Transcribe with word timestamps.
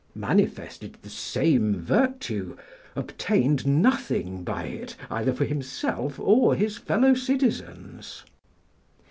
]manifested 0.31 0.97
the 1.03 1.11
same 1.11 1.75
virtue, 1.75 2.57
obtained 2.95 3.67
nothing 3.67 4.43
by 4.43 4.63
it, 4.63 4.95
either 5.11 5.31
for 5.31 5.45
himself 5.45 6.19
or 6.19 6.55
his 6.55 6.75
fellow 6.75 7.13
citizens. 7.13 8.23